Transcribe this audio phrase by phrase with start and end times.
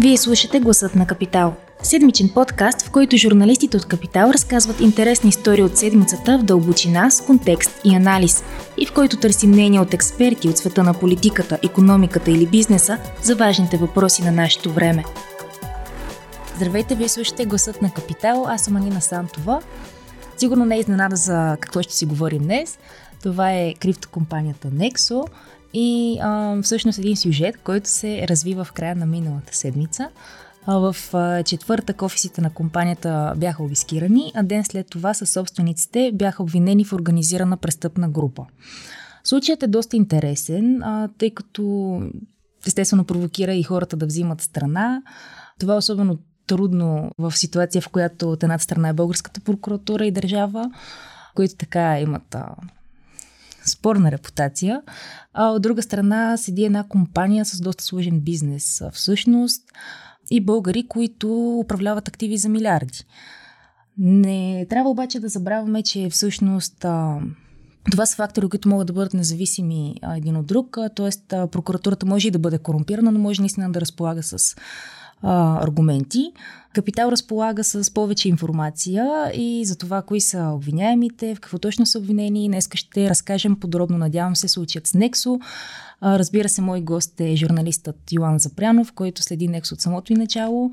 [0.00, 1.54] Вие слушате Гласът на Капитал.
[1.82, 7.20] Седмичен подкаст, в който журналистите от Капитал разказват интересни истории от седмицата в дълбочина, с
[7.20, 8.44] контекст и анализ,
[8.76, 13.36] и в който търсим мнение от експерти от света на политиката, економиката или бизнеса за
[13.36, 15.04] важните въпроси на нашето време.
[16.56, 19.62] Здравейте, вие слушате Гласът на Капитал, аз съм Анина Сантова.
[20.36, 22.78] Сигурно не е изненада за какво ще си говорим днес.
[23.22, 25.24] Това е криптокомпанията Nexo
[25.80, 30.08] и а, всъщност един сюжет, който се развива в края на миналата седмица.
[30.66, 30.96] В
[31.44, 36.92] четвъртък офисите на компанията бяха обискирани, а ден след това със собствениците бяха обвинени в
[36.92, 38.46] организирана престъпна група.
[39.24, 42.02] Случаят е доста интересен, а, тъй като
[42.66, 45.02] естествено провокира и хората да взимат страна.
[45.58, 50.10] Това е особено трудно в ситуация, в която от едната страна е българската прокуратура и
[50.10, 50.70] държава,
[51.34, 52.46] които така имат а,
[53.68, 54.82] спорна репутация,
[55.34, 59.62] а от друга страна седи една компания с доста сложен бизнес всъщност
[60.30, 63.04] и българи, които управляват активи за милиарди.
[63.98, 67.20] Не трябва обаче да забравяме, че всъщност а,
[67.90, 71.10] това са фактори, които могат да бъдат независими един от друг, т.е.
[71.46, 74.56] прокуратурата може и да бъде корумпирана, но може наистина да разполага с
[75.22, 76.32] а, аргументи.
[76.74, 81.98] Капитал разполага с повече информация и за това кои са обвиняемите, в какво точно са
[81.98, 82.48] обвинени.
[82.48, 85.40] Днес ще разкажем подробно, надявам се, случаят с Нексо.
[86.00, 90.16] А, разбира се, мой гост е журналистът Йоан Запрянов, който следи Нексо от самото и
[90.16, 90.70] начало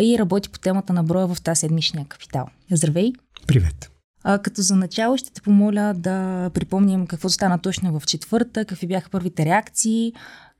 [0.00, 2.46] и работи по темата на броя в тази седмичния капитал.
[2.70, 3.12] Здравей!
[3.46, 3.90] Привет!
[4.24, 8.86] А, като за начало ще те помоля да припомним какво стана точно в четвърта, какви
[8.86, 10.12] бяха първите реакции,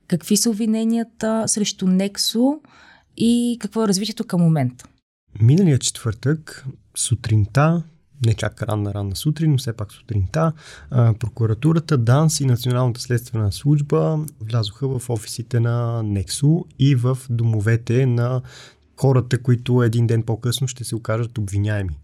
[0.07, 2.59] какви са обвиненията срещу Нексо
[3.17, 4.85] и какво е развитието към момента?
[5.41, 6.65] Миналият четвъртък,
[6.95, 7.83] сутринта,
[8.25, 10.53] не чак ранна, ранна сутрин, но все пак сутринта,
[10.89, 18.41] прокуратурата, ДАНС и Националната следствена служба влязоха в офисите на Нексо и в домовете на
[18.99, 21.99] хората, които един ден по-късно ще се окажат обвиняеми.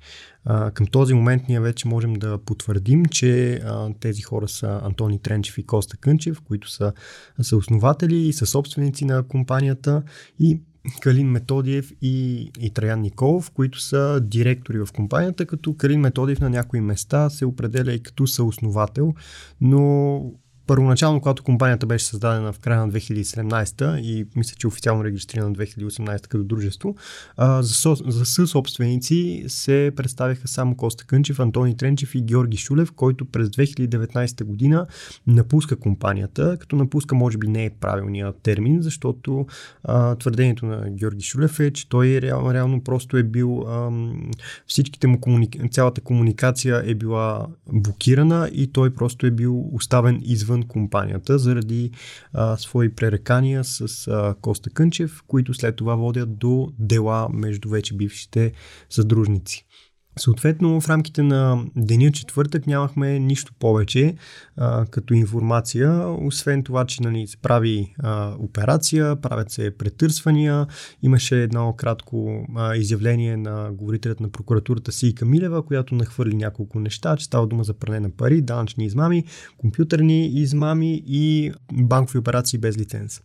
[0.73, 3.61] Към този момент ние вече можем да потвърдим, че
[3.99, 6.93] тези хора са Антони Тренчев и Коста Кънчев, които са,
[7.41, 10.03] са основатели и са собственици на компанията
[10.39, 10.59] и
[11.01, 16.49] Калин Методиев и, и Траян Николов, които са директори в компанията, като Калин Методиев на
[16.49, 19.13] някои места се определя и като съосновател,
[19.61, 20.21] но
[20.67, 26.27] Първоначално, когато компанията беше създадена в края на 2017 и мисля, че официално регистрирана 2018
[26.27, 26.95] като дружество,
[27.39, 33.25] за, со, за съсобственици се представяха само Коста Кънчев, Антони Тренчев и Георги Шулев, който
[33.25, 34.87] през 2019 година
[35.27, 39.45] напуска компанията, като напуска може би не е правилният термин, защото
[39.83, 43.91] а, твърдението на Георги Шулев е, че той реално, реално просто е бил а,
[44.67, 45.59] всичките му комуника...
[45.71, 51.91] цялата комуникация е била блокирана и той просто е бил оставен извън извън компанията заради
[52.33, 57.95] а, свои пререкания с а, Коста Кънчев, които след това водят до дела между вече
[57.95, 58.51] бившите
[58.89, 59.65] съдружници.
[60.19, 64.15] Съответно, в рамките на деня четвъртък нямахме нищо повече
[64.57, 70.67] а, като информация, освен това, че нали, се прави а, операция, правят се претърсвания.
[71.03, 77.17] Имаше едно кратко а, изявление на говорителят на прокуратурата Сийка Милева, която нахвърли няколко неща,
[77.17, 79.23] че става дума за пране на пари, данъчни измами,
[79.57, 83.21] компютърни измами и банкови операции без лиценз.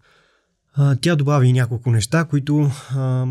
[0.74, 3.26] А, тя добави няколко неща, които а,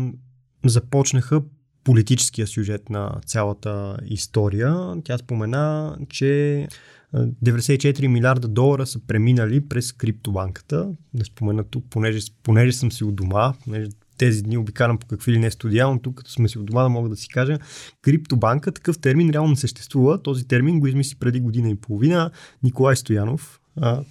[0.64, 1.42] започнаха
[1.84, 4.94] политическия сюжет на цялата история.
[5.04, 6.68] Тя спомена, че
[7.14, 10.90] 94 милиарда долара са преминали през криптобанката.
[11.14, 15.32] Да спомена тук, понеже, понеже съм си у дома, понеже тези дни обикарам по какви
[15.32, 17.58] ли не студия, но тук като сме си у дома да мога да си кажа,
[18.02, 20.22] криптобанка, такъв термин реално не съществува.
[20.22, 22.30] Този термин го измисли преди година и половина
[22.62, 23.60] Николай Стоянов,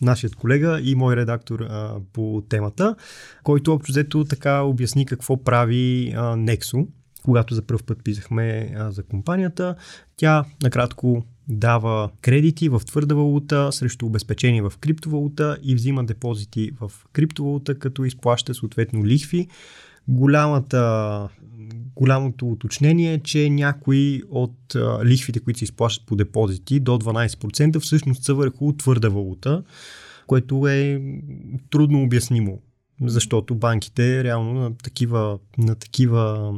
[0.02, 1.68] нашият колега и мой редактор
[2.14, 2.96] по темата,
[3.44, 6.88] който общо взето така обясни какво прави а, Nexo
[7.24, 9.76] когато за първ път писахме а, за компанията.
[10.18, 16.92] Тя накратко дава кредити в твърда валута срещу обезпечение в криптовалута и взима депозити в
[17.14, 19.48] криптовалута, като изплаща съответно лихви.
[20.08, 21.30] Голямата,
[21.96, 27.80] голямото уточнение е, че някои от а, лихвите, които се изплащат по депозити до 12%
[27.80, 29.64] всъщност са върху твърда валута,
[30.28, 31.02] което е
[31.70, 32.62] трудно обяснимо
[33.02, 36.54] защото банките реално на такива, на такива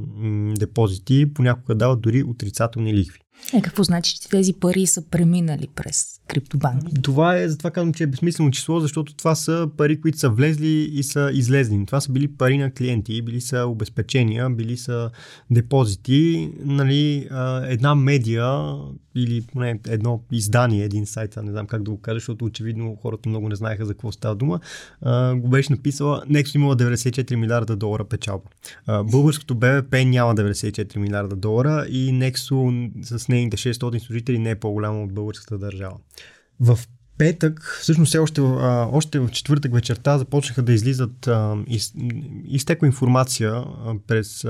[0.59, 3.19] депозити понякога дават дори отрицателни лихви.
[3.53, 6.83] Е, какво значи, че тези пари са преминали през криптобанк?
[7.03, 10.89] Това е, затова казвам, че е безсмислено число, защото това са пари, които са влезли
[10.93, 11.85] и са излезли.
[11.85, 15.09] Това са били пари на клиенти, били са обезпечения, били са
[15.51, 16.51] депозити.
[16.59, 17.29] Нали,
[17.63, 18.75] една медия
[19.15, 23.29] или поне едно издание, един сайт, не знам как да го кажа, защото очевидно хората
[23.29, 24.59] много не знаеха за какво става дума,
[25.35, 28.49] го беше написала, Nexo имала 94 милиарда долара печалба.
[28.87, 35.03] Българското БВП няма 94 милиарда долара и Nexo с нейните 600 служители не е по-голямо
[35.03, 35.97] от българската държава.
[36.59, 36.79] В
[37.19, 41.93] петък, всъщност още, още в четвъртък вечерта започнаха да излизат, а, из,
[42.45, 43.63] изтекла информация
[44.07, 44.45] през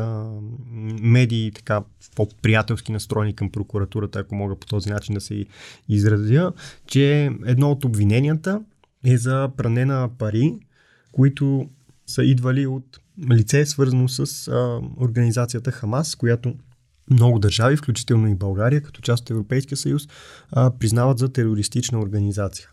[1.01, 1.81] медии, така
[2.15, 5.45] по-приятелски настроени към прокуратурата, ако мога по този начин да се
[5.89, 6.51] изразя,
[6.87, 8.61] че едно от обвиненията
[9.03, 10.53] е за пране на пари,
[11.11, 11.69] които
[12.07, 12.99] са идвали от
[13.31, 16.55] лице, свързано с а, организацията Хамас, която
[17.09, 20.07] много държави, включително и България, като част от Европейския съюз,
[20.51, 22.69] а, признават за терористична организация.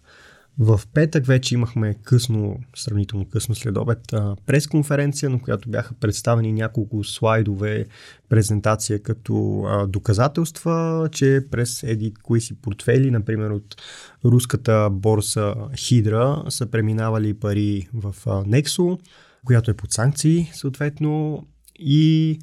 [0.58, 3.98] В петък вече имахме късно, сравнително късно след обед,
[4.46, 7.86] пресконференция, на която бяха представени няколко слайдове,
[8.28, 13.76] презентация като а, доказателства, че през еди кои си портфели, например от
[14.24, 18.98] руската борса Хидра, са преминавали пари в а, Nexo,
[19.44, 21.46] която е под санкции, съответно,
[21.78, 22.38] и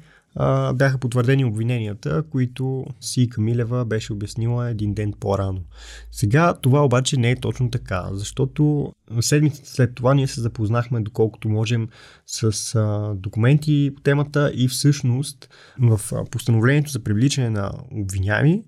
[0.74, 5.60] бяха потвърдени обвиненията, които Си Камилева беше обяснила един ден по-рано.
[6.10, 11.48] Сега това обаче не е точно така, защото седмицата след това ние се запознахме доколкото
[11.48, 11.88] можем
[12.26, 15.48] с а, документи по темата и всъщност
[15.78, 16.00] в
[16.30, 18.62] постановлението за привличане на обвиняеми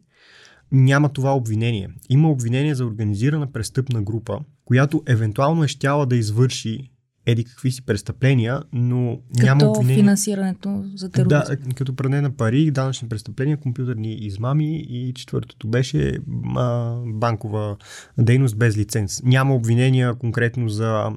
[0.73, 1.89] няма това обвинение.
[2.09, 6.91] Има обвинение за организирана престъпна група, която евентуално е щяла да извърши
[7.27, 9.97] еди какви си престъпления, но като няма обвинение.
[9.97, 11.57] финансирането за тероризъм.
[11.67, 16.19] Да, като пране на пари, данъчни престъпления, компютърни измами и четвъртото беше
[16.57, 17.77] а, банкова
[18.19, 19.23] дейност без лиценз.
[19.23, 21.11] Няма обвинения конкретно за,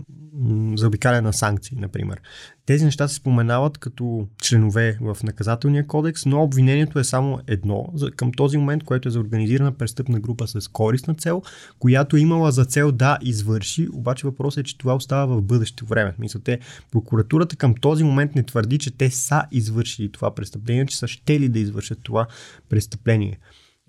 [0.76, 2.22] за обикаляне на санкции, например.
[2.70, 8.12] Тези неща се споменават като членове в наказателния кодекс, но обвинението е само едно за,
[8.12, 11.42] към този момент, което е за организирана престъпна група с корисна цел,
[11.80, 15.86] която е имала за цел да извърши, обаче въпросът е, че това остава в бъдеще
[15.86, 16.14] време.
[16.20, 16.60] Мисля, те,
[16.92, 21.50] прокуратурата към този момент не твърди, че те са извършили това престъпление, че са щели
[21.50, 22.28] да извършат това
[22.70, 23.40] престъпление.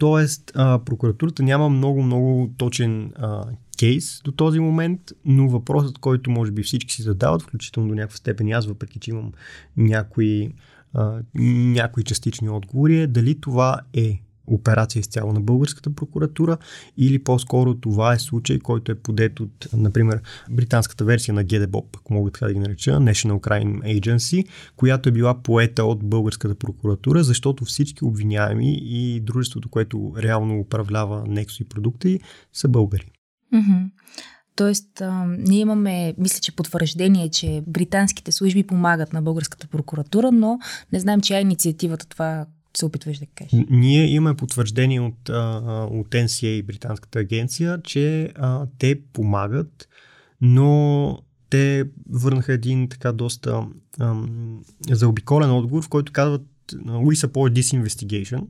[0.00, 3.44] Тоест, а, прокуратурата няма много-много точен а,
[3.78, 8.16] кейс до този момент, но въпросът, който може би всички си задават, включително до някаква
[8.16, 9.32] степен аз, въпреки че имам
[9.76, 10.50] някои,
[10.94, 14.22] а, някои частични отговори, е дали това е
[14.54, 16.56] операция изцяло на българската прокуратура
[16.96, 20.20] или по-скоро това е случай, който е подет от, например,
[20.50, 25.12] британската версия на ГДБОП, ако мога така да ги нареча, National Crime Agency, която е
[25.12, 31.64] била поета от българската прокуратура, защото всички обвиняеми и дружеството, което реално управлява Nexo и
[31.64, 32.20] продукти,
[32.52, 33.10] са българи.
[33.54, 33.90] Mm-hmm.
[34.56, 40.58] Тоест, а, ние имаме, мисля, че потвърждение, че британските служби помагат на българската прокуратура, но
[40.92, 43.66] не знаем, чия е инициативата това се опитваш да кажеш.
[43.70, 49.88] Ние имаме потвърждение от, от NCA британската агенция, че а, те помагат,
[50.40, 51.18] но
[51.50, 53.66] те върнаха един така доста
[54.00, 58.46] ам, заобиколен отговор, в който казват We support this investigation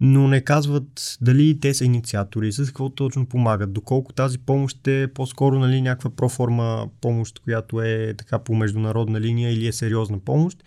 [0.00, 5.08] но не казват дали те са инициатори, с какво точно помагат, доколко тази помощ е
[5.14, 10.64] по-скоро нали, някаква проформа помощ, която е така по международна линия или е сериозна помощ.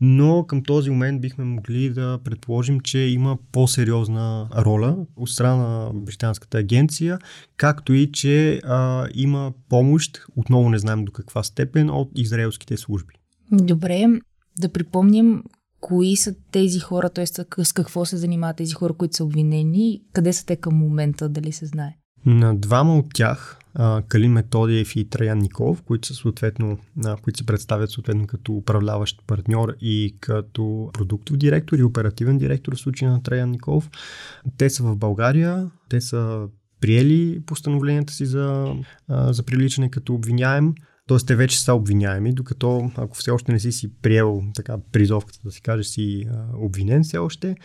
[0.00, 5.90] Но към този момент бихме могли да предположим, че има по-сериозна роля от страна на
[5.94, 7.18] британската агенция,
[7.56, 13.14] както и че а, има помощ, отново не знаем до каква степен, от израелските служби.
[13.52, 14.06] Добре,
[14.58, 15.42] да припомним
[15.80, 17.26] кои са тези хора, т.е.
[17.26, 21.52] с какво се занимават тези хора, които са обвинени, къде са те към момента, дали
[21.52, 21.96] се знае?
[22.26, 23.57] На двама от тях,
[24.08, 26.78] Калин Методиев и Траян Николов, които са съответно,
[27.22, 32.80] които се представят съответно като управляващ партньор и като продуктов директор и оперативен директор в
[32.80, 33.90] случая на Траян Николов.
[34.56, 36.48] Те са в България, те са
[36.80, 38.74] приели постановленията си за,
[39.08, 40.74] за привличане като обвиняем.
[41.08, 41.18] Т.е.
[41.26, 45.50] те вече са обвиняеми, докато ако все още не си си приел така призовката да
[45.50, 47.56] си каже си обвинен все още.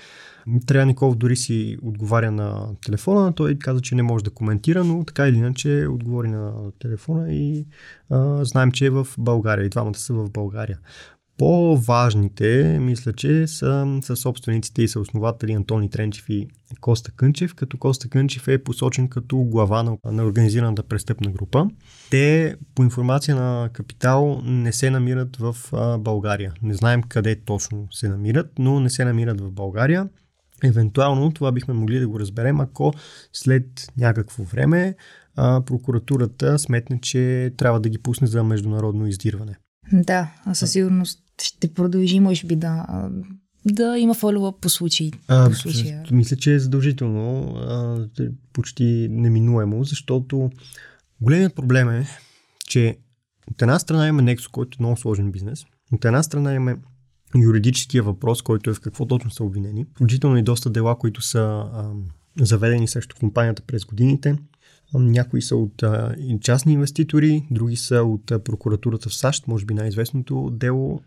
[0.68, 5.04] Трая Николов дори си отговаря на телефона, той каза, че не може да коментира, но
[5.04, 7.66] така или иначе отговори на телефона и
[8.10, 10.80] а, знаем, че е в България и двамата са в България.
[11.38, 16.48] По-важните, мисля, че са, са собствениците и съоснователи Антони Тренчев и
[16.82, 21.68] Коста Кънчев, като Коста Кънчев е посочен като глава на, на организираната престъпна група.
[22.10, 26.54] Те, по информация на Капитал, не се намират в а, България.
[26.62, 30.10] Не знаем къде точно се намират, но не се намират в България.
[30.64, 32.94] Евентуално това бихме могли да го разберем, ако
[33.34, 34.96] след някакво време
[35.36, 39.56] а, прокуратурата сметне, че трябва да ги пусне за международно издирване.
[39.92, 43.10] Да, със сигурност ще продължи, може би, да,
[43.66, 45.12] да има фолова по случай.
[45.28, 46.04] А, по случая.
[46.12, 48.08] Мисля, че е задължително, а,
[48.54, 50.52] почти неминуемо, защото
[51.22, 52.08] големият проблем е,
[52.68, 52.98] че
[53.52, 56.78] от една страна има Nexo, който е много сложен бизнес, от една страна имаме
[57.42, 61.40] юридическия въпрос, който е в какво точно са обвинени, включително и доста дела, които са
[61.40, 61.92] а,
[62.40, 64.38] заведени срещу компанията през годините.
[64.94, 69.74] Някои са от а, частни инвеститори, други са от а, прокуратурата в САЩ, може би
[69.74, 71.02] най-известното дело.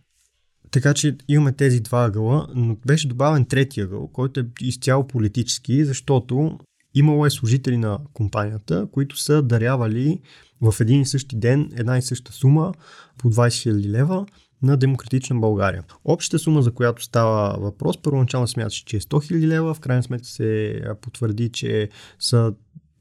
[0.70, 5.84] Така че имаме тези два ъгъла, но беше добавен третия ъгъл, който е изцяло политически,
[5.84, 6.58] защото
[6.94, 10.20] имало е служители на компанията, които са дарявали
[10.60, 12.74] в един и същи ден една и съща сума
[13.18, 14.26] по 20 000 лева
[14.62, 15.84] на Демократична България.
[16.04, 20.02] Общата сума, за която става въпрос, първоначално смяташе, че е 100 000 лева, в крайна
[20.02, 22.52] сметка се потвърди, че са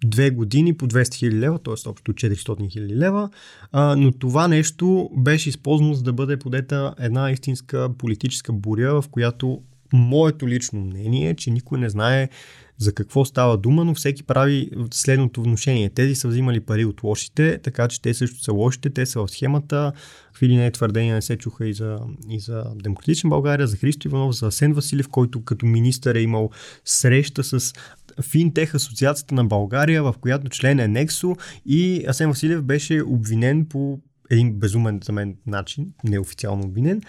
[0.10, 1.90] две години по 200 000 лева, т.е.
[1.90, 3.30] общо 400 000 лева,
[3.72, 9.08] а, но това нещо беше използвано за да бъде подета една истинска политическа буря, в
[9.08, 9.62] която
[9.94, 12.30] моето лично мнение е, че никой не знае
[12.78, 15.90] за какво става дума, но всеки прави следното вношение.
[15.90, 19.32] Тези са взимали пари от лошите, така че те също са лошите, те са в
[19.32, 19.92] схемата.
[20.34, 24.08] В или не твърдения не се чуха и за, и за Демократична България, за Христо
[24.08, 26.50] Иванов, за Асен Василев, който като министър е имал
[26.86, 27.74] среща с
[28.22, 34.00] Финтех Асоциацията на България, в която член е Нексо и Асен Василев беше обвинен по
[34.29, 37.01] един безумен за мен начин, неофициално обвинен,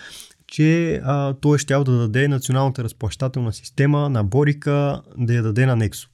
[0.47, 5.67] че а, той е щял да даде националната разплащателна система на Борика, да я даде
[5.67, 6.11] на Нексо.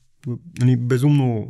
[0.60, 1.48] Нали, безумно,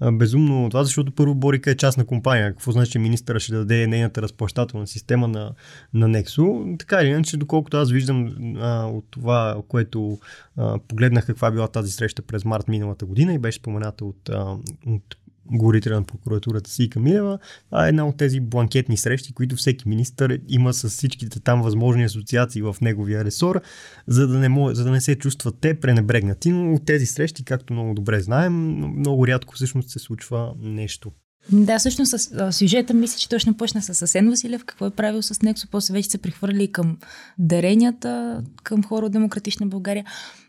[0.00, 2.50] а, безумно това, защото първо Борика е частна компания.
[2.50, 5.52] Какво значи, че министъра ще даде нейната разплащателна система на,
[5.94, 6.64] на Нексо?
[6.78, 10.18] Така или иначе, доколкото аз виждам а, от това, което
[10.56, 14.56] а, погледнах каква била тази среща през март миналата година и беше спомената от, а,
[14.86, 15.16] от
[15.52, 17.38] говорителя на прокуратурата си Камилева,
[17.70, 22.04] а е една от тези бланкетни срещи, които всеки министър има с всичките там възможни
[22.04, 23.60] асоциации в неговия ресор,
[24.06, 26.52] за да не, може, за да не се чувстват те пренебрегнати.
[26.52, 28.52] Но от тези срещи, както много добре знаем,
[28.98, 31.12] много рядко всъщност се случва нещо.
[31.52, 35.42] Да, всъщност с сюжета мисля, че точно почна с Асен Василев, какво е правил с
[35.42, 36.98] Нексо, после вече се прехвърли към
[37.38, 40.04] даренията, към хора от Демократична България.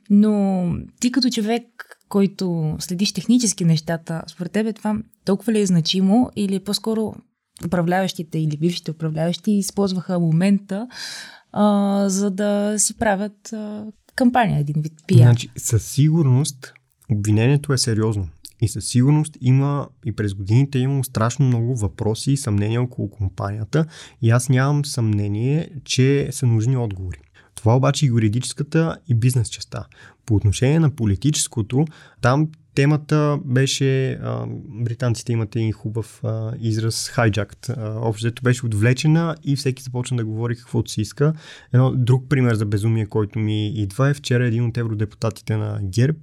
[0.10, 0.66] Но
[1.00, 1.63] ти като човек,
[2.10, 7.14] който следиш технически нещата, според тебе това толкова ли е значимо или по-скоро
[7.66, 10.88] управляващите или бившите управляващи използваха момента,
[11.52, 13.86] а, за да си правят а,
[14.16, 15.22] кампания, един вид пиар?
[15.22, 16.74] Значи, със сигурност
[17.12, 18.28] обвинението е сериозно.
[18.62, 23.86] И със сигурност има и през годините имам страшно много въпроси и съмнения около компанията
[24.22, 27.20] и аз нямам съмнение, че са нужни отговори.
[27.58, 29.86] Това обаче е юридическата и бизнес частта.
[30.26, 31.86] По отношение на политическото,
[32.22, 34.46] там темата беше, а,
[34.84, 37.70] британците имат един хубав а, израз, хайджакт.
[38.02, 41.34] Общото беше отвлечена и всеки започна да говори каквото си иска.
[41.74, 46.20] Едно друг пример за безумие, който ми идва е вчера един от евродепутатите на ГЕРБ,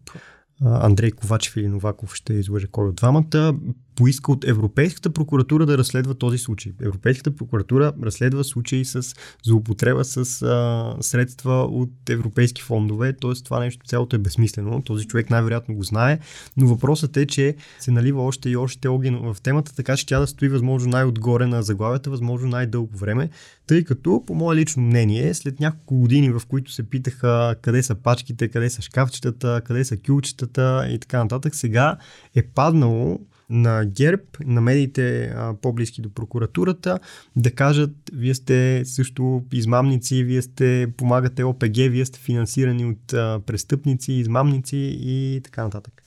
[0.64, 3.55] Андрей Ковачев или Новаков ще излъже кой от двамата,
[3.97, 6.73] поиска от Европейската прокуратура да разследва този случай.
[6.83, 13.35] Европейската прокуратура разследва случаи с злоупотреба с а, средства от европейски фондове, т.е.
[13.45, 14.83] това нещо цялото е безсмислено.
[14.83, 16.19] Този човек най-вероятно го знае,
[16.57, 20.21] но въпросът е, че се налива още и още огън в темата, така че тя
[20.21, 23.31] да стои възможно най-отгоре на заглавията, възможно най-дълго време,
[23.67, 27.95] тъй като, по мое лично мнение, след няколко години, в които се питаха къде са
[27.95, 31.97] пачките, къде са шкафчетата, къде са кюлчетата и така нататък, сега
[32.35, 33.21] е паднало
[33.51, 36.99] на ГЕРБ, на медиите а, по-близки до прокуратурата,
[37.37, 43.41] да кажат, вие сте също измамници, вие сте помагате ОПГ, вие сте финансирани от а,
[43.47, 46.03] престъпници, измамници и така нататък.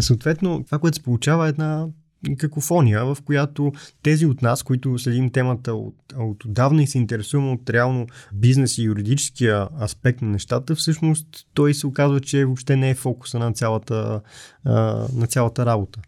[0.00, 1.86] Съответно, това, което се получава е една
[2.38, 7.50] какофония, в която тези от нас, които следим темата от, от отдавна и се интересуваме
[7.50, 12.90] от реално бизнес и юридическия аспект на нещата, всъщност той се оказва, че въобще не
[12.90, 14.20] е фокуса на цялата,
[15.14, 16.00] на цялата работа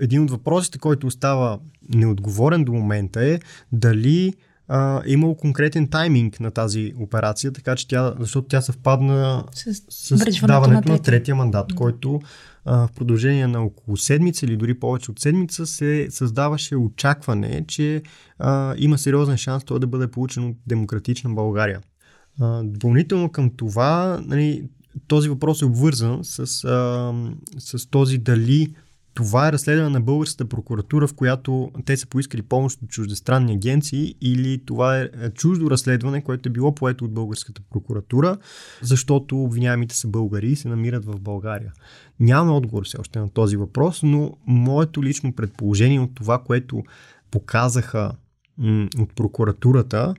[0.00, 1.58] един от въпросите, който остава
[1.94, 3.40] неотговорен до момента е
[3.72, 4.34] дали
[4.68, 9.74] а, е имал конкретен тайминг на тази операция, така че тя, защото тя съвпадна с,
[9.90, 11.74] с даването на, на третия мандат, да.
[11.74, 12.20] който
[12.64, 18.02] а, в продължение на около седмица или дори повече от седмица се създаваше очакване, че
[18.38, 21.80] а, има сериозен шанс той да бъде получен от демократична България.
[22.40, 24.68] А, допълнително към това, нали,
[25.06, 27.12] този въпрос е обвързан с, а,
[27.58, 28.74] с този дали
[29.14, 34.14] това е разследване на българската прокуратура, в която те са поискали помощ от чуждестранни агенции
[34.20, 38.38] или това е, е чуждо разследване, което е било поето от българската прокуратура,
[38.82, 41.72] защото обвиняемите са българи и се намират в България.
[42.20, 46.82] Нямаме отговор все още на този въпрос, но моето лично предположение от това, което
[47.30, 48.12] показаха
[48.58, 50.14] м- от прокуратурата,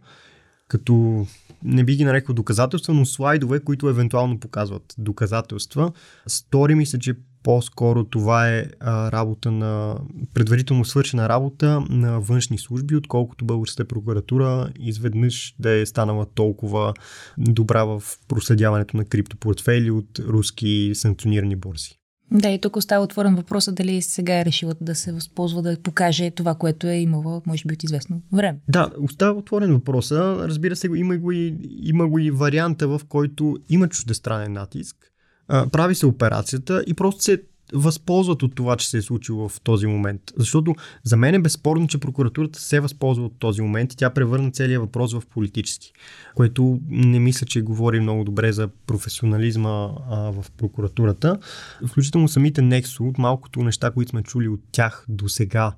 [0.68, 1.26] като
[1.64, 5.92] не би ги нарекал доказателства, но слайдове, които евентуално показват доказателства.
[6.28, 9.98] Стори ми се, че по-скоро това е а, работа на
[10.34, 16.94] предварително свършена работа на външни служби, отколкото българската прокуратура изведнъж да е станала толкова
[17.38, 22.00] добра в проследяването на криптопортфели от руски санкционирани борси.
[22.32, 26.32] Да, и тук остава отворен въпроса дали сега е решила да се възползва да покаже
[26.32, 28.60] това, което е имала, може би от известно време.
[28.68, 30.38] Да, остава отворен въпроса.
[30.40, 35.13] Разбира се, има го и, има го и варианта, в който има чуждестранен натиск.
[35.48, 37.42] Прави се операцията и просто се
[37.74, 40.22] възползват от това, че се е случило в този момент.
[40.38, 44.52] Защото за мен е безспорно, че прокуратурата се възползва от този момент и тя превърна
[44.52, 45.94] целият въпрос в политически,
[46.36, 51.40] което не мисля, че говори много добре за професионализма а, в прокуратурата.
[51.88, 55.74] Включително самите Нексо, от малкото неща, които сме чули от тях до сега,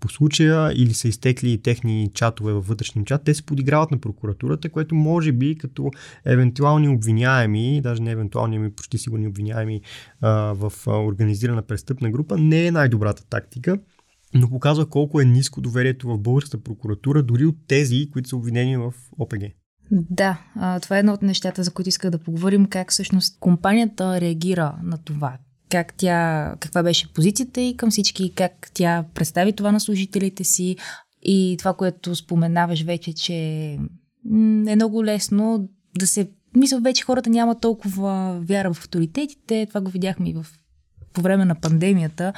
[0.00, 4.68] по случая или са изтекли техни чатове във вътрешния чат, те се подиграват на прокуратурата,
[4.68, 5.90] което може би като
[6.24, 9.80] евентуални обвиняеми, даже не евентуални, ами почти сигурни обвиняеми
[10.20, 13.78] а, в организирана престъпна група, не е най-добрата тактика
[14.34, 18.76] но показва колко е ниско доверието в българската прокуратура, дори от тези, които са обвинени
[18.76, 19.42] в ОПГ.
[19.90, 20.38] Да,
[20.82, 24.98] това е едно от нещата, за които исках да поговорим, как всъщност компанията реагира на
[24.98, 25.38] това
[25.70, 30.76] как тя, каква беше позицията и към всички, как тя представи това на служителите си
[31.22, 33.34] и това, което споменаваш вече, че
[34.68, 36.30] е много лесно да се...
[36.56, 40.46] Мисля, вече хората няма толкова вяра в авторитетите, това го видяхме и в
[41.12, 42.32] по време на пандемията,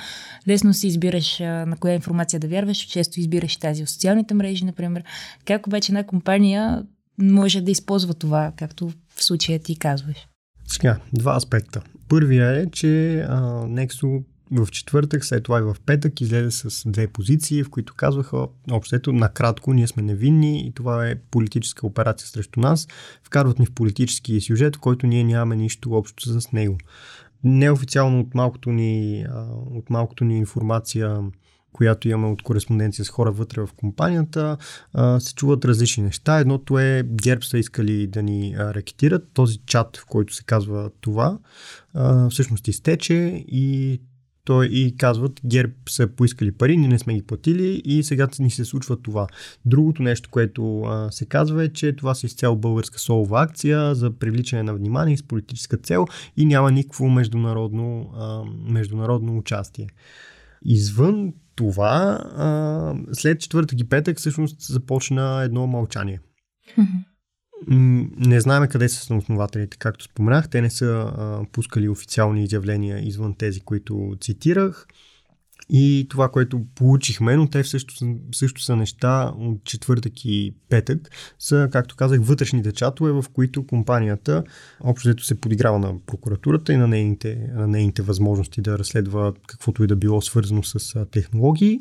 [0.49, 5.05] лесно си избираш на коя информация да вярваш, често избираш тази от социалните мрежи, например.
[5.45, 6.87] Как обаче една компания
[7.19, 10.17] може да използва това, както в случая ти казваш?
[10.73, 11.83] Сега, два аспекта.
[12.09, 17.07] Първия е, че а, Nexo в четвъртък, след това и в петък излезе с две
[17.07, 22.61] позиции, в които казваха, общото, накратко, ние сме невинни и това е политическа операция срещу
[22.61, 22.89] нас.
[23.25, 26.79] Вкарват ни в политически сюжет, в който ние нямаме нищо общо с него.
[27.45, 29.27] Неофициално от малкото ни,
[29.71, 31.21] от малкото ни информация
[31.73, 34.57] която имаме от кореспонденция с хора вътре в компанията,
[34.93, 36.39] а, се чуват различни неща.
[36.39, 39.29] Едното е ГЕРБ са искали да ни а, рекетират.
[39.35, 41.39] Този чат, в който се казва това,
[41.95, 44.01] а, всъщност изтече и
[44.45, 48.51] той и казват, ГЕРБ са поискали пари, ние не сме ги платили и сега ни
[48.51, 49.27] се случва това.
[49.65, 54.11] Другото нещо, което а, се казва е, че това са изцяло българска солова акция за
[54.11, 56.07] привличане на внимание с политическа цел
[56.37, 59.87] и няма никакво международно, а, международно участие.
[60.65, 61.33] Извън
[61.63, 66.21] това, а, след четвъртък и петък всъщност започна едно мълчание.
[68.17, 70.49] Не знаем къде са основателите, както споменах.
[70.49, 74.87] Те не са а, пускали официални изявления извън тези, които цитирах.
[75.71, 77.95] И това, което получихме, но те също,
[78.35, 84.45] също са неща от четвъртък и петък, са, както казах, вътрешните чатове, в които компанията
[84.81, 89.87] общо се подиграва на прокуратурата и на нейните, на нейните възможности да разследва каквото и
[89.87, 91.81] да било свързано с технологии.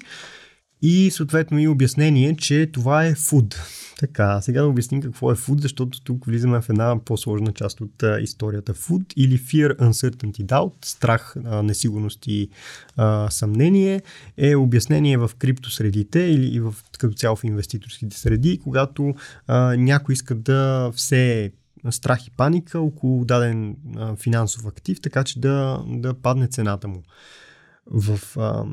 [0.81, 3.61] И съответно и обяснение, че това е фуд.
[3.99, 8.03] Така, сега да обясним какво е фуд, защото тук влизаме в една по-сложна част от
[8.03, 8.73] а, историята.
[8.73, 12.49] Фуд или fear, uncertainty, doubt, страх, а, несигурност и
[12.97, 14.01] а, съмнение
[14.37, 19.15] е обяснение в криптосредите или и в, като цяло в инвеститорските среди, когато
[19.47, 21.51] а, някой иска да все
[21.89, 27.03] страх и паника около даден а, финансов актив, така че да, да падне цената му.
[27.85, 28.63] В а,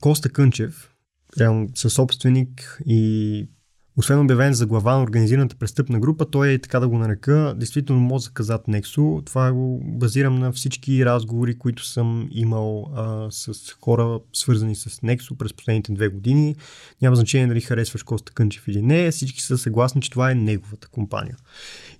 [0.00, 0.93] Коста Кънчев,
[1.38, 3.48] реално съсобственик и
[3.96, 8.02] освен обявен за глава на организираната престъпна група, той е така да го нарека, действително
[8.02, 9.22] мозъка зад Нексо.
[9.26, 15.38] Това го базирам на всички разговори, които съм имал а, с хора свързани с Нексо
[15.38, 16.56] през последните две години.
[17.02, 20.88] Няма значение дали харесваш Коста Кънчев или не, всички са съгласни, че това е неговата
[20.88, 21.36] компания.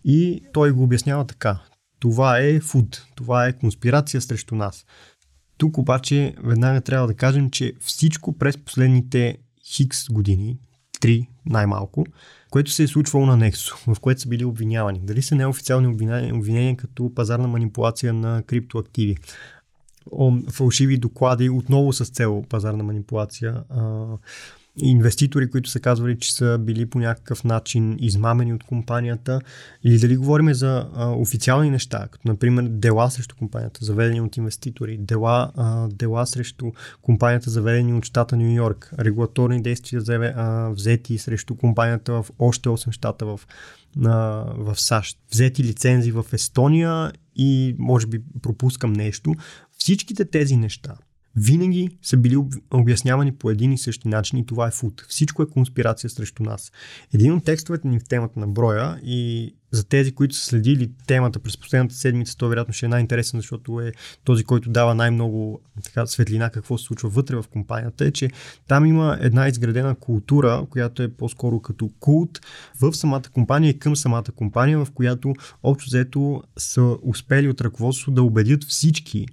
[0.04, 1.60] И той го обяснява така.
[2.00, 4.84] Това е фуд, това е конспирация срещу нас.
[5.58, 10.58] Тук обаче веднага трябва да кажем, че всичко през последните хикс години,
[11.00, 12.06] три най-малко,
[12.50, 15.00] което се е случвало на Nexo, в което са били обвинявани.
[15.02, 19.16] Дали са неофициални обвинения, обвинения като пазарна манипулация на криптоактиви,
[20.50, 23.64] фалшиви доклади, отново с цел пазарна манипулация,
[24.82, 29.40] инвеститори, които са казвали, че са били по някакъв начин измамени от компанията,
[29.84, 34.98] или дали говорим за а, официални неща, като например дела срещу компанията, заведени от инвеститори,
[34.98, 40.02] дела, а, дела срещу компанията, заведени от щата Нью Йорк, регулаторни действия
[40.36, 43.40] а, взети срещу компанията в още 8 щата в,
[44.04, 44.10] а,
[44.58, 49.34] в САЩ, взети лицензи в Естония и може би пропускам нещо.
[49.78, 50.94] Всичките тези неща
[51.36, 52.36] винаги са били
[52.70, 55.04] обяснявани по един и същи начин и това е фут.
[55.08, 56.72] Всичко е конспирация срещу нас.
[57.14, 61.38] Един от текстовете ни в темата на броя и за тези, които са следили темата
[61.38, 63.92] през последната седмица, то вероятно ще е най-интересен, защото е
[64.24, 68.30] този, който дава най-много така, светлина какво се случва вътре в компанията, е, че
[68.68, 72.40] там има една изградена култура, която е по-скоро като култ
[72.80, 78.10] в самата компания и към самата компания, в която общо взето са успели от ръководството
[78.10, 79.26] да убедят всички,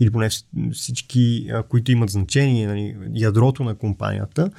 [0.00, 0.28] или поне
[0.72, 4.50] всички, които имат значение, нали, ядрото на компанията,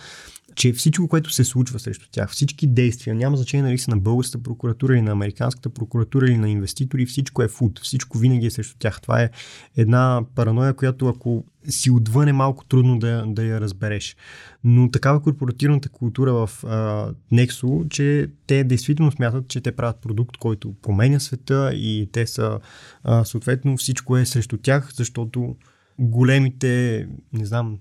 [0.56, 4.44] че всичко, което се случва срещу тях, всички действия, няма значение нали са на българската
[4.44, 8.76] прокуратура или на американската прокуратура или на инвеститори, всичко е фуд, всичко винаги е срещу
[8.80, 9.02] тях.
[9.02, 9.30] Това е
[9.78, 14.16] една параноя, която ако си отвън е малко трудно да, да я разбереш.
[14.63, 20.38] Но такава корпоративната култура в а, Nexo, че те действително смятат, че те правят продукт,
[20.38, 22.60] който променя света и те са
[23.04, 25.56] а, съответно всичко е срещу тях, защото
[26.00, 27.78] големите, не знам,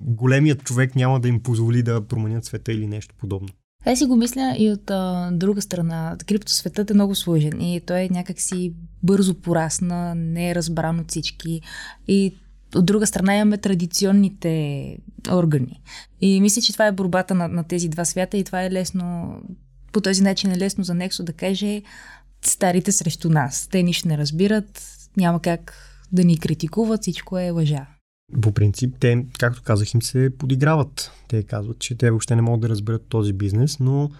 [0.00, 3.48] големият човек няма да им позволи да променят света или нещо подобно.
[3.86, 6.16] Аз си го мисля и от а, друга страна.
[6.26, 8.72] Криптосветът е много сложен и той е някакси
[9.02, 11.60] бързо порасна, не е разбран от всички.
[12.08, 12.34] И
[12.74, 14.96] от друга страна имаме традиционните
[15.32, 15.80] органи.
[16.20, 19.36] И мисля, че това е борбата на, на тези два свята и това е лесно,
[19.92, 21.82] по този начин е лесно за Нексо да каже
[22.44, 23.68] старите срещу нас.
[23.70, 24.82] Те нищо не разбират,
[25.16, 27.86] няма как да ни критикуват, всичко е лъжа.
[28.42, 31.12] По принцип, те, както казах, им се подиграват.
[31.28, 34.10] Те казват, че те въобще не могат да разберат този бизнес, но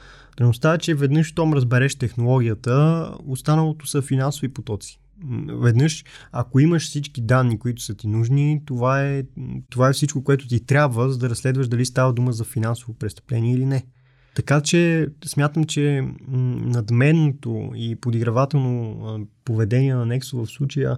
[0.40, 5.00] Реалността е, че веднъж, щом разбереш технологията, останалото са финансови потоци.
[5.48, 9.22] Веднъж, ако имаш всички данни, които са ти нужни, това е,
[9.70, 13.54] това е всичко, което ти трябва, за да разследваш дали става дума за финансово престъпление
[13.54, 13.86] или не.
[14.34, 20.96] Така че смятам, че надменното и подигравателно поведение на Нексо в случая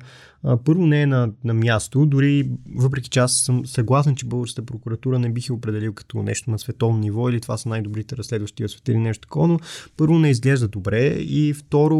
[0.64, 5.18] първо не е на, на място, дори въпреки че аз съм съгласен, че българската прокуратура
[5.18, 8.92] не бих определил като нещо на световно ниво или това са най-добрите разследващи в света
[8.92, 9.58] или нещо такова, но
[9.96, 11.96] първо не изглежда добре и второ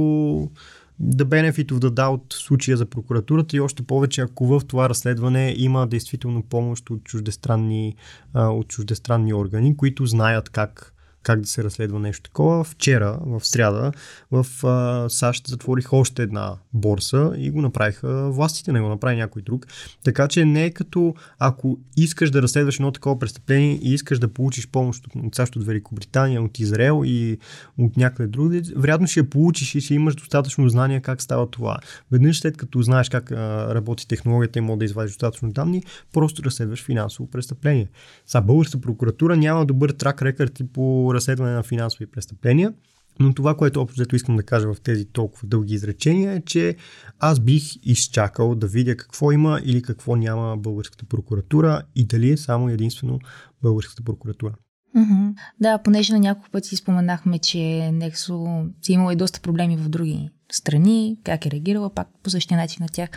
[1.03, 4.89] the benefit of the doubt в случая за прокуратурата и още повече ако в това
[4.89, 7.97] разследване има действително помощ от чуждестранни,
[8.35, 10.96] от чуждестранни органи, които знаят как
[11.27, 12.65] как да се разследва нещо такова.
[12.65, 13.93] Вчера, в сряда,
[14.31, 19.43] в а, САЩ затворих още една борса и го направиха властите, не го направи някой
[19.43, 19.67] друг.
[20.05, 24.29] Така че не е като ако искаш да разследваш едно такова престъпление и искаш да
[24.29, 27.39] получиш помощ от САЩ, от Великобритания, от Израел и
[27.79, 31.79] от някъде други, вероятно ще я получиш и ще имаш достатъчно знания как става това.
[32.13, 36.43] Веднъж след като знаеш как а, работи технологията и може да извадиш достатъчно данни, просто
[36.45, 37.89] разследваш финансово престъпление.
[38.27, 42.73] Са българска прокуратура няма добър трак рекърд по разследване на финансови престъпления.
[43.21, 46.77] Но това, което общо искам да кажа в тези толкова дълги изречения е, че
[47.19, 52.37] аз бих изчакал да видя какво има или какво няма българската прокуратура и дали е
[52.37, 53.19] само единствено
[53.63, 54.55] българската прокуратура.
[54.97, 55.35] Mm-hmm.
[55.61, 60.31] Да, понеже на няколко пъти споменахме, че Нексо си имало и доста проблеми в други
[60.53, 63.11] страни, как е реагирала пак по същия начин на тях.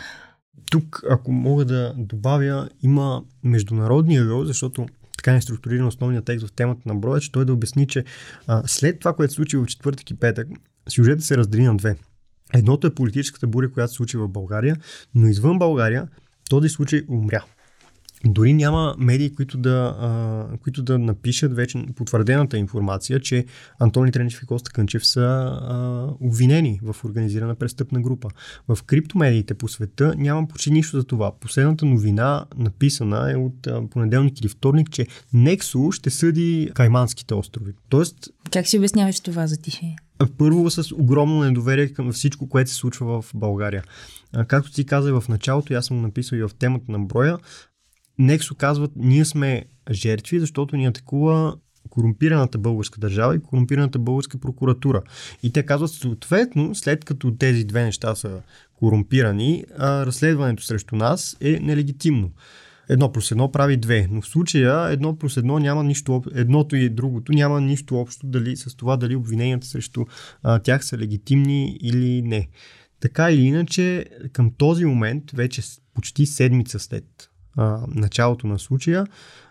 [0.70, 4.86] Тук, ако мога да добавя, има международния рол, защото
[5.20, 8.04] така не структуриран основният текст в темата на броя, че той да обясни, че
[8.46, 10.48] а, след това, което се случи в четвъртък и петък,
[10.88, 11.96] сюжетът се раздели на две.
[12.54, 14.76] Едното е политическата буря, която се случи в България,
[15.14, 16.08] но извън България
[16.50, 17.44] този случай умря.
[18.24, 23.44] Дори няма медии, които да, а, които да напишат вече потвърдената информация, че
[23.78, 28.28] Антони Тренчев и Коста Кънчев са а, обвинени в организирана престъпна група.
[28.68, 31.32] В криптомедиите по света няма почти нищо за това.
[31.40, 37.72] Последната новина, написана е от а, понеделник или вторник, че Нексо ще съди Кайманските острови.
[37.88, 38.16] Тоест...
[38.52, 39.96] Как си обясняваш това за тихе?
[40.38, 43.84] Първо с огромно недоверие към всичко, което се случва в България.
[44.46, 47.38] Както ти каза в началото, аз съм написал и в темата на броя,
[48.20, 51.56] Нексо казват, ние сме жертви, защото ни атакува
[51.90, 55.02] корумпираната българска държава и корумпираната българска прокуратура.
[55.42, 58.42] И те казват, съответно, след като тези две неща са
[58.74, 62.30] корумпирани, а, разследването срещу нас е нелегитимно.
[62.88, 66.88] Едно плюс едно прави две, но в случая едно плюс едно няма нищо, едното и
[66.88, 70.04] другото няма нищо общо дали, с това дали обвиненията срещу
[70.42, 72.48] а, тях са легитимни или не.
[73.00, 75.62] Така или иначе, към този момент, вече
[75.94, 77.29] почти седмица след
[77.88, 79.06] началото на случая,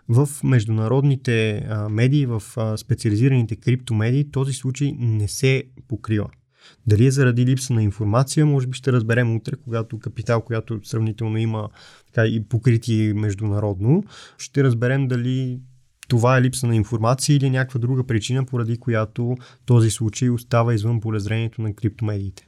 [0.10, 6.30] в международните а, медии, в а, специализираните криптомедии, този случай не се покрива.
[6.88, 11.38] Дали е заради липса на информация, може би ще разберем утре, когато капитал, която сравнително
[11.38, 11.70] има
[12.06, 14.04] така, и покрити международно,
[14.38, 15.60] ще разберем дали
[16.08, 21.00] това е липса на информация или някаква друга причина, поради която този случай остава извън
[21.00, 22.46] полезрението на криптомедиите.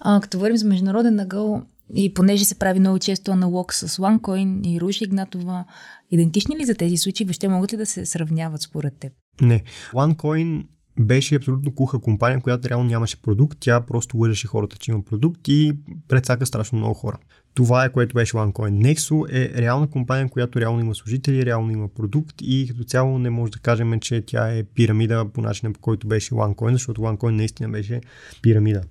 [0.00, 1.62] А, като говорим за международен нагъл,
[1.94, 5.64] и понеже се прави много често аналог с OneCoin и Руши Игнатова,
[6.10, 9.12] идентични ли за тези случаи въобще могат ли да се сравняват според теб?
[9.40, 9.62] Не.
[9.92, 10.64] OneCoin
[11.00, 13.58] беше абсолютно куха компания, която реално нямаше продукт.
[13.60, 15.72] Тя просто лъжеше хората, че има продукт и
[16.08, 17.18] предсака страшно много хора.
[17.54, 18.94] Това е което беше OneCoin.
[18.94, 23.30] Nexo е реална компания, която реално има служители, реално има продукт и като цяло не
[23.30, 27.30] може да кажем, че тя е пирамида по начина по който беше OneCoin, защото OneCoin
[27.30, 28.00] наистина беше
[28.42, 28.82] пирамида.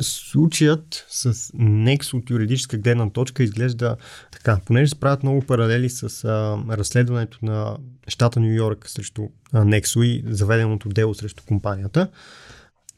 [0.00, 3.96] Случаят с Nexo от юридическа гледна точка изглежда
[4.32, 4.60] така.
[4.66, 7.76] Понеже се правят много паралели с а, разследването на
[8.08, 12.08] щата Нью Йорк срещу Nexo и заведеното дело срещу компанията,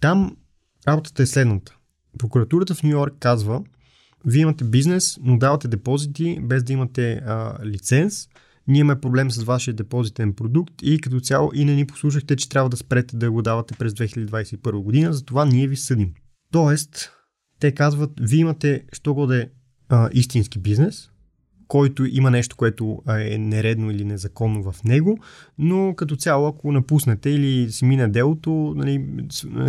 [0.00, 0.36] там
[0.88, 1.76] работата е следната.
[2.18, 3.62] Прокуратурата в Нью Йорк казва,
[4.26, 8.28] вие имате бизнес, но давате депозити без да имате а, лиценз.
[8.68, 12.48] Ние имаме проблем с вашия депозитен продукт и като цяло и не ни послушахте, че
[12.48, 16.14] трябва да спрете да го давате през 2021 година, затова ние ви съдим.
[16.52, 17.10] Тоест,
[17.60, 19.50] те казват, вие имате, що годе
[19.88, 21.10] а, истински бизнес,
[21.68, 25.18] който има нещо, което е нередно или незаконно в него,
[25.58, 29.06] но като цяло, ако напуснете или си мине делото, нали,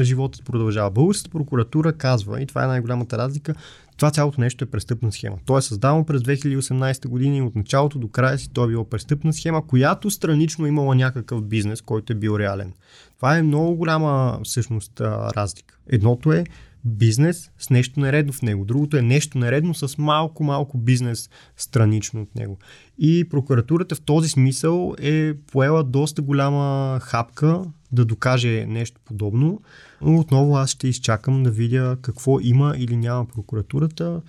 [0.02, 0.92] животът продължава.
[0.92, 3.56] Българската прокуратура казва, и това е най-голямата разлика,
[3.98, 5.38] това цялото нещо е престъпна схема.
[5.46, 8.90] То е създавано през 2018 година и от началото до края си то е било
[8.90, 12.74] престъпна схема, която странично имала някакъв бизнес, който е бил реален.
[13.16, 15.78] Това е много голяма всъщност разлика.
[15.88, 16.44] Едното е
[16.86, 18.66] бизнес с нещо нередно в него.
[18.66, 22.58] Другото е нещо нередно с малко-малко бизнес странично от него.
[22.98, 29.62] И прокуратурата в този смисъл е поела доста голяма хапка да докаже нещо подобно.
[30.02, 34.22] Но отново аз ще изчакам да видя какво има или няма прокуратурата.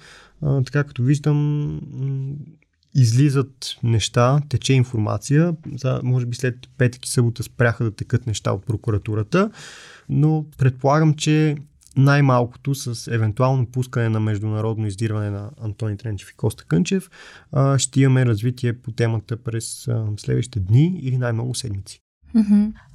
[0.42, 1.80] А, така като виждам,
[2.94, 5.56] излизат неща, тече информация.
[5.76, 9.50] За, може би след петък и събота спряха да текат неща от прокуратурата,
[10.08, 11.56] но предполагам, че
[11.96, 17.10] най-малкото с евентуално пускане на международно издирване на Антони Тренчев и Коста Кънчев,
[17.76, 22.00] ще имаме развитие по темата през следващите дни или най-много седмици.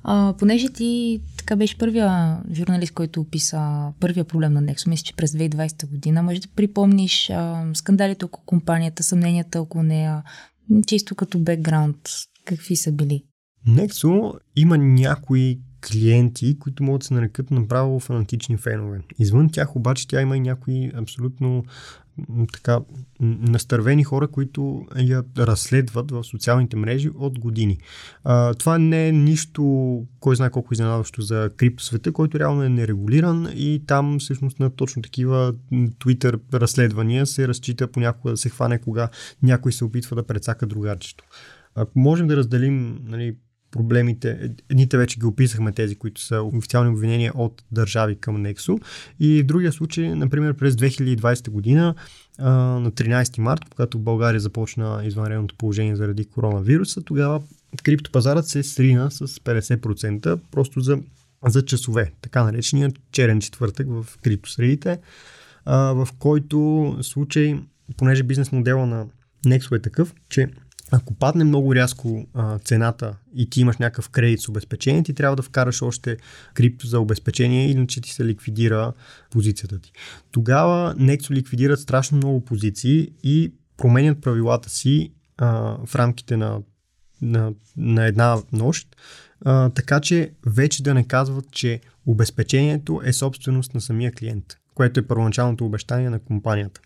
[0.04, 5.16] А, понеже ти така беше първия журналист, който описа първия проблем на Nexo, мисля, че
[5.16, 10.24] през 2020 година, може да припомниш а, скандалите около компанията, съмненията около нея,
[10.88, 11.98] чисто като бекграунд,
[12.46, 13.24] какви са били?
[13.68, 19.02] Nexo има някои клиенти, които могат да се нарекат направо фанатични фенове.
[19.20, 21.63] Извън тях обаче тя има и някои абсолютно
[22.54, 22.80] така
[23.20, 27.78] настървени хора, които я разследват в социалните мрежи от години.
[28.24, 29.63] А, това не е нищо,
[30.20, 35.02] кой знае колко изненадващо за криптосвета, който реално е нерегулиран и там всъщност на точно
[35.02, 39.10] такива Twitter разследвания се разчита понякога да се хване, кога
[39.44, 41.24] някой се опитва да прецака другарчето.
[41.76, 43.36] Ако можем да разделим нали,
[43.72, 48.82] проблемите, едните вече ги описахме тези, които са официални обвинения от държави към Nexo
[49.20, 51.96] и в другия случай, например през 2020 година
[52.40, 57.42] на 13 март, когато България започна извънредното положение заради коронавируса, тогава
[57.84, 61.00] криптопазарът се срина с 50% просто за,
[61.48, 65.00] за часове, така наречения черен четвъртък в криптосредите,
[65.66, 67.60] в който случай,
[67.98, 69.06] понеже бизнес модела на
[69.46, 70.48] Nexo е такъв, че
[70.91, 75.36] ако падне много рязко а, цената и ти имаш някакъв кредит с обезпечение, ти трябва
[75.36, 76.17] да вкараш още
[76.54, 78.93] крипто за обезпечение, иначе ти се ликвидира
[79.32, 79.91] позицията ти.
[80.32, 86.62] Тогава Nexo ликвидират страшно много позиции и променят правилата си а, в рамките на,
[87.21, 88.95] на, на една нощ,
[89.45, 94.99] а, така че вече да не казват, че обезпечението е собственост на самия клиент, което
[94.99, 96.82] е първоначалното обещание на компанията.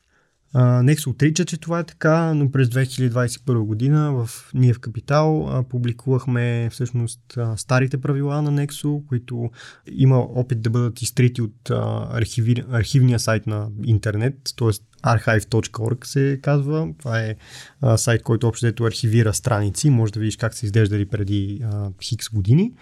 [0.56, 5.64] Некс отрича, че това е така, но през 2021 година в Ние в Капитал а,
[5.64, 9.52] публикувахме всъщност а, старите правила на Nexo, които
[9.92, 14.68] има опит да бъдат изтрити от а, архиви, архивния сайт на интернет, т.е.
[15.04, 16.90] archive.org се казва.
[17.00, 17.36] Това е
[17.82, 19.90] а, сайт, който общо архивира страници.
[19.90, 22.74] Може да видиш как са изглеждали преди а, хикс години.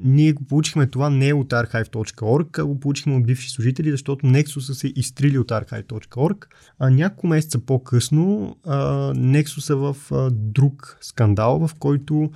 [0.00, 4.72] Ние го получихме това не от archive.org, а го получихме от бивши служители, защото Nexus
[4.72, 6.46] се изтрили от archive.org.
[6.78, 8.56] А няколко месеца по-късно
[9.16, 12.30] Nexus е в а, друг скандал, в който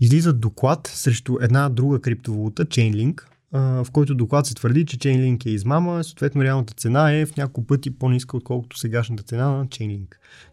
[0.00, 5.50] излиза доклад срещу една друга криптовалута, Chainlink, в който доклад се твърди, че Chainlink е
[5.50, 10.08] измама, съответно реалната цена е в няколко пъти по-ниска, отколкото сегашната цена на Chainlink.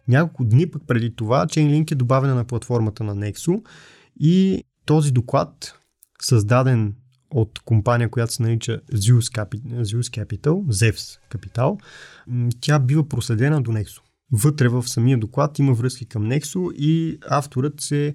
[0.08, 3.62] Няколко дни пък преди това Chainlink е добавена на платформата на Nexo
[4.20, 5.78] и този доклад,
[6.22, 6.94] създаден
[7.30, 11.80] от компания, която се нарича Zeus Capital, Zeus Capital Zeus Capital,
[12.60, 14.00] тя бива проследена до Nexo.
[14.32, 18.14] Вътре в самия доклад има връзки към Nexo и авторът се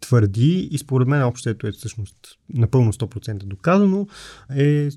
[0.00, 2.16] твърди и според мен общото е всъщност
[2.54, 4.06] напълно 100% доказано,
[4.56, 4.88] е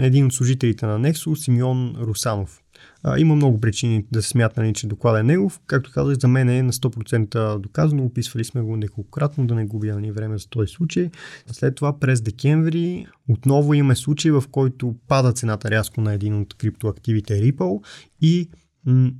[0.00, 2.61] един от служителите на Nexo, Симеон Русанов.
[3.02, 5.60] А, има много причини да се смята, нали, че доклада е негов.
[5.66, 8.04] Както казах, за мен е на 100% доказано.
[8.04, 11.10] Описвали сме го неколкократно, да не губя ни време за този случай.
[11.52, 16.54] След това през декември отново имаме случай, в който пада цената рязко на един от
[16.54, 17.84] криптоактивите Ripple
[18.20, 18.48] и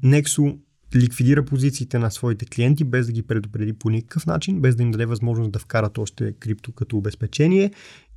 [0.04, 0.58] Nexo
[0.96, 4.90] ликвидира позициите на своите клиенти, без да ги предупреди по никакъв начин, без да им
[4.90, 7.70] даде възможност да вкарат още крипто като обезпечение.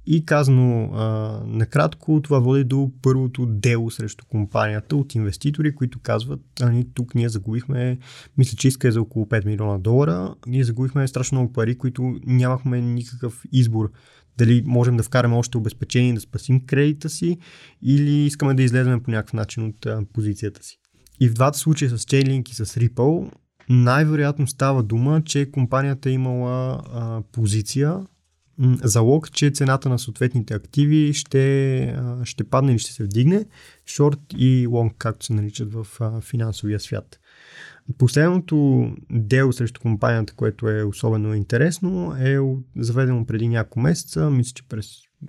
[0.07, 6.41] И казано а, накратко, това води до първото дело срещу компанията от инвеститори, които казват,
[6.61, 7.97] ами тук ние загубихме,
[8.37, 12.15] мисля, че иска е за около 5 милиона долара, ние загубихме страшно много пари, които
[12.25, 13.91] нямахме никакъв избор
[14.37, 17.37] дали можем да вкараме още обезпечение да спасим кредита си
[17.81, 20.79] или искаме да излезем по някакъв начин от а, позицията си.
[21.19, 23.31] И в двата случая с Chainlink и с Ripple
[23.69, 27.99] най-вероятно става дума, че компанията е имала а, позиция,
[28.83, 33.45] залог, че цената на съответните активи ще, ще падне или ще се вдигне,
[33.85, 35.87] шорт и лонг, както се наричат в
[36.21, 37.19] финансовия свят.
[37.97, 42.37] Последното дело срещу компанията, което е особено интересно, е
[42.75, 44.87] заведено преди няколко месеца, мисля, че през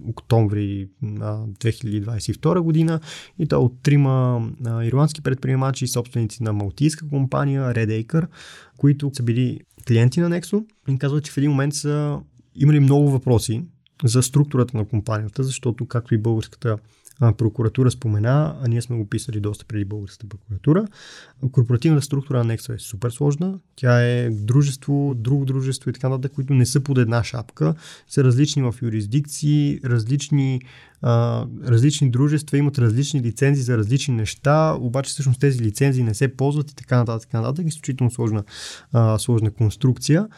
[0.08, 3.00] октомври 2022 година
[3.38, 4.48] и то от трима
[4.82, 8.26] ирландски предприемачи собственици на малтийска компания Red Acre,
[8.76, 12.20] които са били клиенти на Nexo и казват, че в един момент са
[12.56, 13.62] имали много въпроси
[14.04, 16.78] за структурата на компанията, защото както и българската
[17.20, 20.86] прокуратура спомена, а ние сме го писали доста преди българската прокуратура.
[21.52, 23.58] Корпоративната структура на Nexo е супер сложна.
[23.76, 27.74] Тя е дружество, друго дружество и така нататък, които не са под една шапка,
[28.08, 30.60] са различни в юрисдикции, различни,
[31.02, 36.36] а, различни дружества имат различни лицензии за различни неща, обаче всъщност тези лицензии не се
[36.36, 37.66] ползват и така нататък, така нататък.
[37.68, 38.44] Изключително сложна,
[38.92, 40.28] а, сложна конструкция.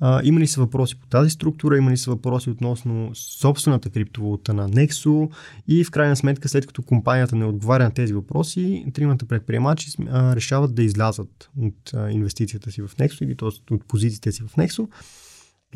[0.00, 4.54] А, има ли са въпроси по тази структура, има ли са въпроси относно собствената криптовалута
[4.54, 5.30] на Nexo
[5.68, 10.36] и в крайна сметка, след като компанията не отговаря на тези въпроси, тримата предприемачи а,
[10.36, 13.74] решават да излязат от а, инвестицията си в Nexo или т.е.
[13.74, 14.88] от позициите си в Nexo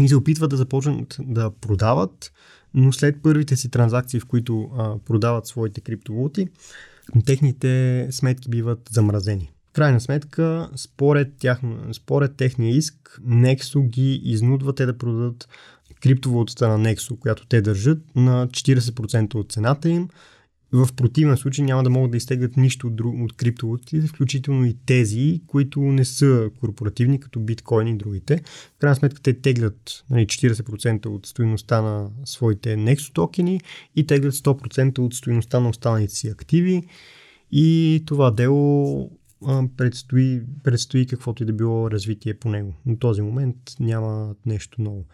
[0.00, 2.32] и се опитват да започнат да продават,
[2.74, 6.48] но след първите си транзакции, в които а, продават своите криптовалути,
[7.26, 11.60] техните сметки биват замразени крайна сметка, според, тях,
[11.92, 15.48] според техния иск, Nexo ги изнудва те да продадат
[16.02, 20.08] криптовалутата на Nexo, която те държат на 40% от цената им.
[20.72, 24.76] В противен случай няма да могат да изтеглят нищо от, друг, от криптовалутите, включително и
[24.86, 28.42] тези, които не са корпоративни, като биткоин и другите.
[28.76, 33.60] В крайна сметка те теглят нали, 40% от стоеността на своите Nexo токени
[33.96, 36.82] и теглят 100% от стоеността на останалите си активи.
[37.52, 39.10] И това дело
[39.76, 42.74] предстои, предстои каквото и да било развитие по него.
[42.86, 45.04] На този момент няма нещо ново.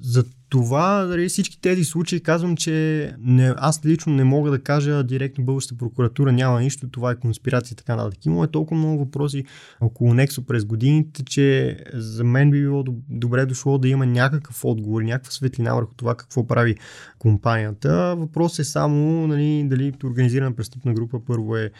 [0.00, 5.04] За това, дали, всички тези случаи казвам, че не, аз лично не мога да кажа
[5.04, 8.26] директно българската прокуратура няма нищо, това е конспирация така нататък.
[8.26, 9.44] Има толкова много въпроси
[9.80, 15.02] около Нексо през годините, че за мен би било добре дошло да има някакъв отговор,
[15.02, 16.76] някаква светлина върху това какво прави
[17.18, 18.14] компанията.
[18.18, 21.70] Въпрос е само нали, дали организирана престъпна група първо е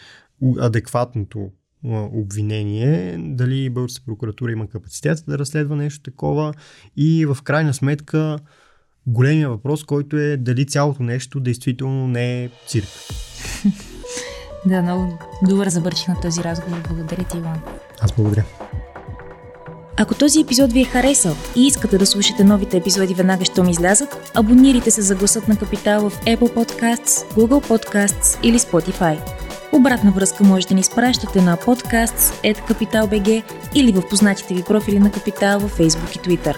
[0.59, 1.51] адекватното
[1.93, 6.53] обвинение, дали българската прокуратура има капацитет да разследва нещо такова
[6.97, 8.39] и в крайна сметка
[9.07, 12.87] големия въпрос, който е дали цялото нещо действително не е цирк.
[14.65, 15.19] да, много
[15.49, 16.77] добър завърших на този разговор.
[16.87, 17.61] Благодаря ти, Иван.
[18.01, 18.45] Аз благодаря.
[19.97, 24.31] Ако този епизод ви е харесал и искате да слушате новите епизоди веднага, щом излязат,
[24.33, 29.44] абонирайте се за гласът на Капитал в Apple Podcasts, Google Podcasts или Spotify.
[29.75, 33.43] Обратна връзка можете да ни изпращате на podcast.capital.bg
[33.75, 36.55] или в познатите ви профили на Капитал във Facebook и Twitter.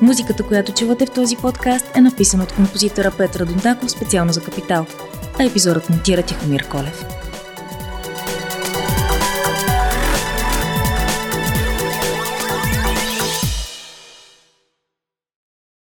[0.00, 4.86] Музиката, която чувате в този подкаст е написана от композитора Петра Дондаков специално за Капитал,
[5.38, 7.04] а епизодът монтира Тихомир Колев.